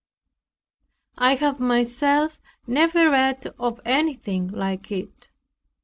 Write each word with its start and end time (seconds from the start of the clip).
I 1.19 1.35
have 1.35 1.59
myself 1.59 2.41
never 2.65 3.11
read 3.11 3.45
of 3.59 3.79
anything 3.85 4.47
like 4.47 4.91
it. 4.91 5.29